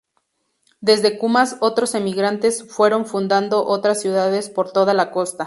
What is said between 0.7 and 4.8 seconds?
Desde Cumas otros emigrantes fueron fundando otras ciudades por